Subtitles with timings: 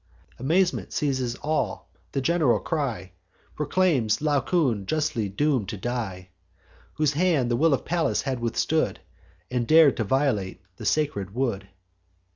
[0.39, 3.11] Amazement seizes all; the gen'ral cry
[3.55, 6.29] Proclaims Laocoon justly doom'd to die,
[6.95, 8.99] Whose hand the will of Pallas had withstood,
[9.51, 11.69] And dared to violate the sacred wood.